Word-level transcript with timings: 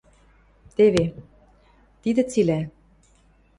—Теве... 0.75 1.05
тидӹ 2.01 2.23
цилӓ... 2.31 2.59